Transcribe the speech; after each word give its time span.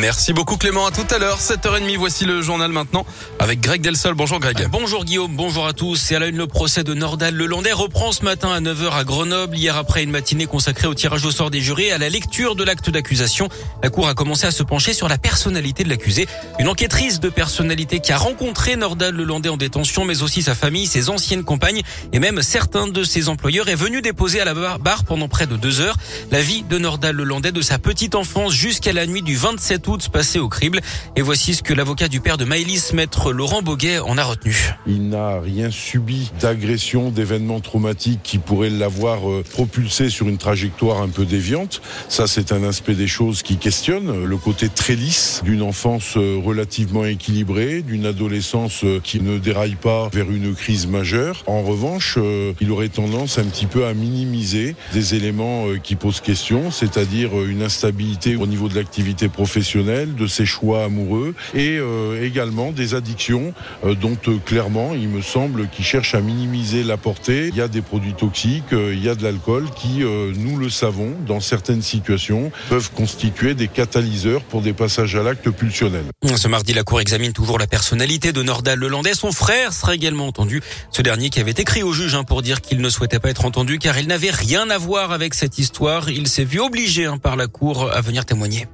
Merci 0.00 0.32
beaucoup 0.32 0.56
Clément, 0.56 0.86
à 0.86 0.90
tout 0.90 1.04
à 1.14 1.18
l'heure, 1.18 1.38
7h30, 1.38 1.98
voici 1.98 2.24
le 2.24 2.40
journal 2.40 2.72
maintenant 2.72 3.04
avec 3.38 3.60
Greg 3.60 3.82
Delsol. 3.82 4.14
Bonjour 4.14 4.40
Greg. 4.40 4.62
Euh, 4.62 4.68
bonjour 4.68 5.04
Guillaume, 5.04 5.36
bonjour 5.36 5.66
à 5.66 5.74
tous. 5.74 6.10
Et 6.10 6.16
à 6.16 6.18
la 6.18 6.28
une, 6.28 6.38
le 6.38 6.46
procès 6.46 6.82
de 6.82 6.94
Nordal 6.94 7.34
Lelandais 7.34 7.74
reprend 7.74 8.10
ce 8.10 8.24
matin 8.24 8.48
à 8.50 8.60
9h 8.62 8.92
à 8.92 9.04
Grenoble. 9.04 9.54
Hier 9.54 9.76
après 9.76 10.02
une 10.02 10.10
matinée 10.10 10.46
consacrée 10.46 10.86
au 10.86 10.94
tirage 10.94 11.26
au 11.26 11.30
sort 11.30 11.50
des 11.50 11.60
jurés 11.60 11.92
à 11.92 11.98
la 11.98 12.08
lecture 12.08 12.54
de 12.54 12.64
l'acte 12.64 12.88
d'accusation, 12.88 13.50
la 13.82 13.90
cour 13.90 14.08
a 14.08 14.14
commencé 14.14 14.46
à 14.46 14.50
se 14.50 14.62
pencher 14.62 14.94
sur 14.94 15.10
la 15.10 15.18
personnalité 15.18 15.84
de 15.84 15.90
l'accusé. 15.90 16.26
Une 16.58 16.68
enquêtrice 16.68 17.20
de 17.20 17.28
personnalité 17.28 18.00
qui 18.00 18.12
a 18.12 18.16
rencontré 18.16 18.76
Nordal 18.76 19.14
Lelandais 19.14 19.50
en 19.50 19.58
détention, 19.58 20.06
mais 20.06 20.22
aussi 20.22 20.40
sa 20.40 20.54
famille, 20.54 20.86
ses 20.86 21.10
anciennes 21.10 21.44
compagnes 21.44 21.82
et 22.14 22.18
même 22.18 22.40
certains 22.40 22.88
de 22.88 23.04
ses 23.04 23.28
employeurs 23.28 23.68
est 23.68 23.74
venue 23.74 24.00
déposer 24.00 24.40
à 24.40 24.46
la 24.46 24.54
barre 24.54 25.04
pendant 25.04 25.28
près 25.28 25.46
de 25.46 25.56
deux 25.56 25.82
heures 25.82 25.98
la 26.30 26.40
vie 26.40 26.62
de 26.62 26.78
Nordal 26.78 27.14
Lelandais 27.14 27.52
de 27.52 27.60
sa 27.60 27.78
petite 27.78 28.14
enfance 28.14 28.54
jusqu'à 28.54 28.94
la 28.94 29.06
nuit 29.06 29.20
du 29.20 29.36
27 29.66 29.76
7 29.76 29.88
août 29.88 30.08
passé 30.10 30.38
au 30.38 30.48
crible. 30.48 30.80
Et 31.16 31.22
voici 31.22 31.54
ce 31.54 31.62
que 31.62 31.74
l'avocat 31.74 32.06
du 32.06 32.20
père 32.20 32.38
de 32.38 32.44
Maëlys, 32.44 32.92
maître 32.92 33.32
Laurent 33.32 33.62
Boguet, 33.62 33.98
en 33.98 34.16
a 34.16 34.22
retenu. 34.22 34.54
Il 34.86 35.08
n'a 35.08 35.40
rien 35.40 35.72
subi 35.72 36.30
d'agression, 36.40 37.10
d'événements 37.10 37.58
traumatiques 37.60 38.20
qui 38.22 38.38
pourraient 38.38 38.70
l'avoir 38.70 39.28
euh, 39.28 39.42
propulsé 39.42 40.08
sur 40.08 40.28
une 40.28 40.38
trajectoire 40.38 41.02
un 41.02 41.08
peu 41.08 41.24
déviante. 41.24 41.82
Ça, 42.08 42.28
c'est 42.28 42.52
un 42.52 42.62
aspect 42.62 42.94
des 42.94 43.08
choses 43.08 43.42
qui 43.42 43.56
questionne 43.56 44.24
le 44.24 44.36
côté 44.36 44.68
très 44.68 44.94
lisse 44.94 45.40
d'une 45.44 45.62
enfance 45.62 46.16
euh, 46.16 46.40
relativement 46.42 47.04
équilibrée, 47.04 47.82
d'une 47.82 48.06
adolescence 48.06 48.84
euh, 48.84 49.00
qui 49.02 49.20
ne 49.20 49.38
déraille 49.38 49.76
pas 49.76 50.08
vers 50.12 50.30
une 50.30 50.54
crise 50.54 50.86
majeure. 50.86 51.42
En 51.46 51.62
revanche, 51.62 52.18
il 52.60 52.70
aurait 52.70 52.88
tendance 52.88 53.38
un 53.38 53.44
petit 53.44 53.66
peu 53.66 53.86
à 53.86 53.94
minimiser 53.94 54.76
des 54.92 55.14
éléments 55.14 55.66
qui 55.82 55.96
posent 55.96 56.20
question, 56.20 56.70
c'est-à-dire 56.70 57.30
une 57.44 57.62
instabilité 57.62 58.36
au 58.36 58.46
niveau 58.46 58.68
de 58.68 58.76
l'activité 58.76 59.28
professionnelle 59.28 59.55
de 59.56 60.26
ses 60.26 60.44
choix 60.44 60.84
amoureux 60.84 61.34
et 61.54 61.78
euh, 61.78 62.22
également 62.22 62.72
des 62.72 62.94
addictions 62.94 63.54
euh, 63.84 63.94
dont 63.94 64.18
euh, 64.28 64.36
clairement 64.44 64.92
il 64.92 65.08
me 65.08 65.22
semble 65.22 65.68
qu'il 65.68 65.84
cherche 65.84 66.14
à 66.14 66.20
minimiser 66.20 66.82
la 66.82 66.98
portée. 66.98 67.48
Il 67.48 67.56
y 67.56 67.62
a 67.62 67.68
des 67.68 67.80
produits 67.80 68.12
toxiques, 68.12 68.72
il 68.72 69.02
y 69.02 69.08
a 69.08 69.14
de 69.14 69.22
l'alcool 69.22 69.64
qui, 69.74 70.00
nous 70.00 70.58
le 70.58 70.68
savons, 70.68 71.12
dans 71.26 71.40
certaines 71.40 71.82
situations, 71.82 72.50
peuvent 72.68 72.90
constituer 72.92 73.54
des 73.54 73.68
catalyseurs 73.68 74.42
pour 74.42 74.60
des 74.60 74.72
passages 74.72 75.16
à 75.16 75.22
l'acte 75.22 75.48
pulsionnel. 75.50 76.04
Ce 76.24 76.48
mardi, 76.48 76.72
la 76.72 76.82
Cour 76.82 77.00
examine 77.00 77.32
toujours 77.32 77.58
la 77.58 77.66
personnalité 77.66 78.32
de 78.32 78.42
Nordal 78.42 78.78
Lelandais. 78.78 79.14
Son 79.14 79.32
frère 79.32 79.72
sera 79.72 79.94
également 79.94 80.26
entendu. 80.26 80.62
Ce 80.90 81.02
dernier 81.02 81.30
qui 81.30 81.40
avait 81.40 81.52
écrit 81.52 81.82
au 81.82 81.92
juge 81.92 82.14
hein, 82.14 82.24
pour 82.24 82.42
dire 82.42 82.60
qu'il 82.60 82.80
ne 82.80 82.88
souhaitait 82.88 83.18
pas 83.18 83.30
être 83.30 83.44
entendu 83.44 83.78
car 83.78 83.98
il 83.98 84.06
n'avait 84.06 84.30
rien 84.30 84.68
à 84.70 84.78
voir 84.78 85.12
avec 85.12 85.34
cette 85.34 85.58
histoire. 85.58 86.10
Il 86.10 86.28
s'est 86.28 86.44
vu 86.44 86.60
obligé 86.60 87.06
hein, 87.06 87.18
par 87.18 87.36
la 87.36 87.46
Cour 87.46 87.90
à 87.92 88.00
venir 88.00 88.24
témoigner. 88.24 88.66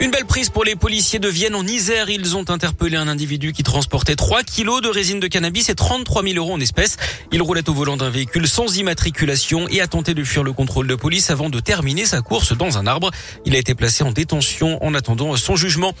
Une 0.00 0.10
belle 0.10 0.24
prise 0.26 0.50
pour 0.50 0.64
les 0.64 0.74
policiers 0.74 1.20
de 1.20 1.28
Vienne 1.28 1.54
en 1.54 1.64
Isère. 1.64 2.10
Ils 2.10 2.36
ont 2.36 2.50
interpellé 2.50 2.96
un 2.96 3.06
individu 3.06 3.52
qui 3.52 3.62
transportait 3.62 4.16
3 4.16 4.42
kilos 4.42 4.82
de 4.82 4.88
résine 4.88 5.20
de 5.20 5.28
cannabis 5.28 5.68
et 5.68 5.74
33 5.74 6.24
000 6.24 6.36
euros 6.36 6.52
en 6.52 6.60
espèces. 6.60 6.96
Il 7.32 7.40
roulait 7.40 7.68
au 7.68 7.72
volant 7.72 7.96
d'un 7.96 8.10
véhicule 8.10 8.48
sans 8.48 8.76
immatriculation 8.76 9.68
et 9.68 9.80
a 9.80 9.86
tenté 9.86 10.12
de 10.12 10.24
fuir 10.24 10.42
le 10.42 10.52
contrôle 10.52 10.88
de 10.88 10.96
police 10.96 11.30
avant 11.30 11.48
de 11.48 11.60
terminer 11.60 12.06
sa 12.06 12.22
course 12.22 12.56
dans 12.56 12.76
un 12.76 12.86
arbre. 12.88 13.12
Il 13.46 13.54
a 13.54 13.58
été 13.58 13.74
placé 13.76 14.02
en 14.02 14.10
détention 14.10 14.84
en 14.84 14.94
attendant 14.94 15.36
son 15.36 15.54
jugement. 15.54 15.94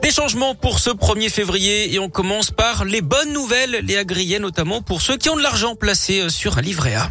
Des 0.00 0.12
changements 0.12 0.54
pour 0.54 0.78
ce 0.78 0.90
1er 0.90 1.28
février 1.28 1.92
et 1.92 1.98
on 1.98 2.08
commence 2.08 2.52
par 2.52 2.84
les 2.84 3.02
bonnes 3.02 3.32
nouvelles, 3.32 3.80
les 3.82 3.96
agriers 3.96 4.38
notamment 4.38 4.80
pour 4.80 5.02
ceux 5.02 5.16
qui 5.16 5.28
ont 5.28 5.36
de 5.36 5.42
l'argent 5.42 5.74
placé 5.74 6.30
sur 6.30 6.56
un 6.56 6.62
livret 6.62 6.94
A. 6.94 7.10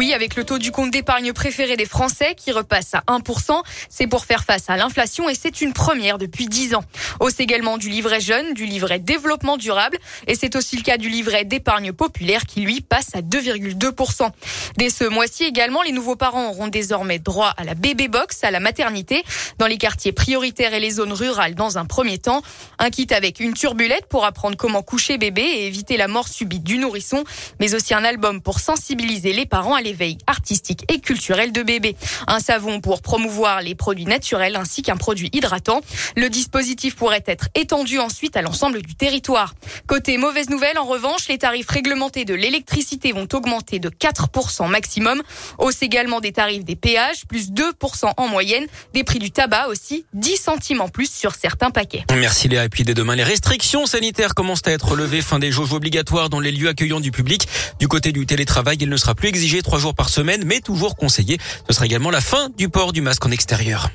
Oui, 0.00 0.14
avec 0.14 0.34
le 0.34 0.44
taux 0.44 0.56
du 0.56 0.72
compte 0.72 0.90
d'épargne 0.90 1.34
préféré 1.34 1.76
des 1.76 1.84
Français 1.84 2.34
qui 2.34 2.52
repasse 2.52 2.94
à 2.94 3.02
1%, 3.08 3.62
c'est 3.90 4.06
pour 4.06 4.24
faire 4.24 4.44
face 4.44 4.70
à 4.70 4.78
l'inflation 4.78 5.28
et 5.28 5.34
c'est 5.34 5.60
une 5.60 5.74
première 5.74 6.16
depuis 6.16 6.46
10 6.46 6.74
ans. 6.74 6.84
Hausse 7.20 7.38
également 7.38 7.76
du 7.76 7.90
livret 7.90 8.18
jeune, 8.18 8.54
du 8.54 8.64
livret 8.64 8.98
développement 8.98 9.58
durable 9.58 9.98
et 10.26 10.34
c'est 10.34 10.56
aussi 10.56 10.78
le 10.78 10.82
cas 10.84 10.96
du 10.96 11.10
livret 11.10 11.44
d'épargne 11.44 11.92
populaire 11.92 12.46
qui 12.46 12.62
lui 12.62 12.80
passe 12.80 13.14
à 13.14 13.20
2,2%. 13.20 14.30
Dès 14.78 14.88
ce 14.88 15.04
mois-ci 15.04 15.44
également, 15.44 15.82
les 15.82 15.92
nouveaux 15.92 16.16
parents 16.16 16.48
auront 16.48 16.68
désormais 16.68 17.18
droit 17.18 17.52
à 17.58 17.64
la 17.64 17.74
bébé 17.74 18.08
box, 18.08 18.42
à 18.42 18.50
la 18.50 18.60
maternité, 18.60 19.22
dans 19.58 19.66
les 19.66 19.76
quartiers 19.76 20.12
prioritaires 20.12 20.72
et 20.72 20.80
les 20.80 20.92
zones 20.92 21.12
rurales 21.12 21.54
dans 21.54 21.76
un 21.76 21.84
premier 21.84 22.16
temps. 22.16 22.40
Un 22.78 22.88
kit 22.88 23.08
avec 23.10 23.38
une 23.38 23.52
turbulette 23.52 24.06
pour 24.06 24.24
apprendre 24.24 24.56
comment 24.56 24.80
coucher 24.80 25.18
bébé 25.18 25.42
et 25.42 25.66
éviter 25.66 25.98
la 25.98 26.08
mort 26.08 26.28
subite 26.28 26.64
du 26.64 26.78
nourrisson, 26.78 27.22
mais 27.58 27.74
aussi 27.74 27.92
un 27.92 28.02
album 28.02 28.40
pour 28.40 28.60
sensibiliser 28.60 29.34
les 29.34 29.44
parents 29.44 29.74
l'éveil 29.90 30.18
artistique 30.28 30.84
et 30.88 31.00
culturel 31.00 31.50
de 31.50 31.62
bébé. 31.64 31.96
Un 32.28 32.38
savon 32.38 32.80
pour 32.80 33.02
promouvoir 33.02 33.60
les 33.60 33.74
produits 33.74 34.04
naturels 34.04 34.54
ainsi 34.54 34.82
qu'un 34.82 34.96
produit 34.96 35.30
hydratant. 35.32 35.80
Le 36.16 36.28
dispositif 36.28 36.94
pourrait 36.94 37.24
être 37.26 37.48
étendu 37.56 37.98
ensuite 37.98 38.36
à 38.36 38.42
l'ensemble 38.42 38.82
du 38.82 38.94
territoire. 38.94 39.54
Côté 39.88 40.16
mauvaise 40.16 40.48
nouvelle, 40.48 40.78
en 40.78 40.84
revanche, 40.84 41.26
les 41.28 41.38
tarifs 41.38 41.68
réglementés 41.68 42.24
de 42.24 42.34
l'électricité 42.34 43.10
vont 43.10 43.26
augmenter 43.32 43.80
de 43.80 43.88
4% 43.88 44.68
maximum. 44.68 45.22
Hausse 45.58 45.82
également 45.82 46.20
des 46.20 46.30
tarifs 46.30 46.64
des 46.64 46.76
péages, 46.76 47.26
plus 47.26 47.50
2% 47.50 48.12
en 48.16 48.28
moyenne. 48.28 48.66
Des 48.94 49.02
prix 49.02 49.18
du 49.18 49.32
tabac 49.32 49.66
aussi, 49.66 50.04
10 50.14 50.36
centimes 50.36 50.82
en 50.82 50.88
plus 50.88 51.12
sur 51.12 51.34
certains 51.34 51.70
paquets. 51.70 52.04
Merci 52.14 52.46
Léa. 52.46 52.64
Et 52.64 52.68
puis 52.68 52.84
dès 52.84 52.94
demain, 52.94 53.16
les 53.16 53.24
restrictions 53.24 53.86
sanitaires 53.86 54.36
commencent 54.36 54.66
à 54.66 54.70
être 54.70 54.94
levées. 54.94 55.20
Fin 55.20 55.40
des 55.40 55.50
jauges 55.50 55.72
obligatoires 55.72 56.30
dans 56.30 56.38
les 56.38 56.52
lieux 56.52 56.68
accueillant 56.68 57.00
du 57.00 57.10
public. 57.10 57.48
Du 57.80 57.88
côté 57.88 58.12
du 58.12 58.24
télétravail, 58.24 58.76
il 58.80 58.88
ne 58.88 58.96
sera 58.96 59.16
plus 59.16 59.28
exigé 59.28 59.62
trois 59.70 59.78
jours 59.78 59.94
par 59.94 60.08
semaine, 60.08 60.42
mais 60.44 60.58
toujours 60.58 60.96
conseillé. 60.96 61.38
Ce 61.68 61.74
sera 61.74 61.86
également 61.86 62.10
la 62.10 62.20
fin 62.20 62.48
du 62.58 62.68
port 62.68 62.92
du 62.92 63.02
masque 63.02 63.24
en 63.24 63.30
extérieur. 63.30 63.88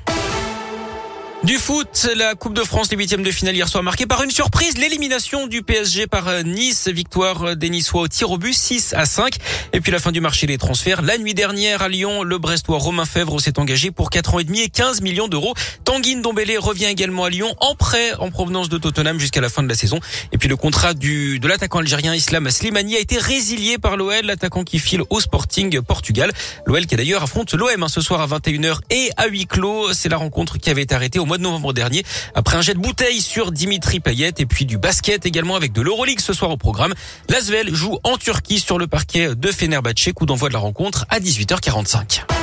Du 1.44 1.58
foot, 1.58 2.08
la 2.16 2.34
Coupe 2.34 2.54
de 2.54 2.62
France, 2.62 2.90
les 2.90 2.96
huitièmes 2.96 3.22
de 3.22 3.30
finale 3.30 3.54
hier 3.54 3.68
soir 3.68 3.82
marquée 3.82 4.06
par 4.06 4.22
une 4.22 4.30
surprise, 4.30 4.78
l'élimination 4.78 5.46
du 5.46 5.62
PSG 5.62 6.06
par 6.06 6.28
euh, 6.28 6.42
Nice, 6.42 6.88
victoire 6.88 7.44
euh, 7.44 7.54
des 7.54 7.68
Niçois 7.68 8.00
au 8.00 8.08
tir 8.08 8.30
au 8.30 8.38
but 8.38 8.54
6 8.54 8.94
à 8.96 9.04
5. 9.04 9.36
Et 9.74 9.80
puis 9.80 9.92
la 9.92 9.98
fin 9.98 10.12
du 10.12 10.20
marché 10.20 10.46
des 10.46 10.56
transferts. 10.56 11.02
La 11.02 11.18
nuit 11.18 11.34
dernière 11.34 11.82
à 11.82 11.88
Lyon, 11.88 12.22
le 12.22 12.38
Brestois 12.38 12.78
Romain 12.78 13.04
Fèvre 13.04 13.38
s'est 13.38 13.58
engagé 13.60 13.90
pour 13.90 14.08
4 14.10 14.34
ans 14.34 14.38
et 14.38 14.44
demi 14.44 14.62
et 14.62 14.70
15 14.70 15.02
millions 15.02 15.28
d'euros. 15.28 15.54
Tanguy 15.84 16.16
Dombélé 16.20 16.56
revient 16.56 16.86
également 16.86 17.24
à 17.24 17.30
Lyon 17.30 17.54
en 17.60 17.74
prêt 17.74 18.14
en 18.18 18.30
provenance 18.30 18.70
de 18.70 18.78
Tottenham 18.78 19.20
jusqu'à 19.20 19.42
la 19.42 19.50
fin 19.50 19.62
de 19.62 19.68
la 19.68 19.74
saison. 19.74 20.00
Et 20.32 20.38
puis 20.38 20.48
le 20.48 20.56
contrat 20.56 20.94
du 20.94 21.38
de 21.38 21.46
l'attaquant 21.46 21.78
algérien 21.80 22.14
Islam 22.14 22.50
Slimani 22.50 22.96
a 22.96 22.98
été 22.98 23.18
résilié 23.18 23.76
par 23.76 23.98
l'OL, 23.98 24.24
l'attaquant 24.24 24.64
qui 24.64 24.78
file 24.78 25.02
au 25.10 25.20
Sporting 25.20 25.80
Portugal. 25.82 26.32
L'OL 26.64 26.86
qui 26.86 26.96
d'ailleurs 26.96 27.22
affronte 27.22 27.52
l'OM 27.52 27.82
hein, 27.82 27.88
ce 27.88 28.00
soir 28.00 28.20
à 28.20 28.26
21h 28.26 28.78
et 28.90 29.10
à 29.18 29.26
huis 29.26 29.46
clos. 29.46 29.92
C'est 29.92 30.08
la 30.08 30.16
rencontre 30.16 30.58
qui 30.58 30.70
avait 30.70 30.82
été 30.82 30.94
arrêtée 30.94 31.18
au 31.26 31.28
mois 31.28 31.38
de 31.38 31.42
novembre 31.42 31.72
dernier 31.72 32.04
après 32.36 32.56
un 32.56 32.62
jet 32.62 32.74
de 32.74 32.78
bouteille 32.78 33.20
sur 33.20 33.50
Dimitri 33.50 33.98
Payet 33.98 34.32
et 34.38 34.46
puis 34.46 34.64
du 34.64 34.78
basket 34.78 35.26
également 35.26 35.56
avec 35.56 35.72
de 35.72 35.82
l'Euroleague 35.82 36.20
ce 36.20 36.32
soir 36.32 36.52
au 36.52 36.56
programme. 36.56 36.94
L'Asvel 37.28 37.74
joue 37.74 37.98
en 38.04 38.16
Turquie 38.16 38.60
sur 38.60 38.78
le 38.78 38.86
parquet 38.86 39.34
de 39.34 39.50
Fenerbahçe, 39.50 40.12
coup 40.14 40.24
d'envoi 40.24 40.48
de 40.48 40.54
la 40.54 40.60
rencontre 40.60 41.04
à 41.10 41.18
18h45. 41.18 42.35